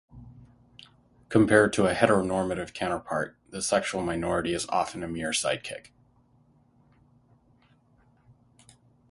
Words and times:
Compared 1.29 1.71
to 1.73 1.85
a 1.85 1.93
heteronormative 1.93 2.73
counterpart, 2.73 3.37
the 3.51 3.61
sexual 3.61 4.01
minority 4.01 4.51
is 4.55 4.65
often 4.69 5.03
a 5.03 5.07
mere 5.07 5.31
side-kick. 5.31 5.93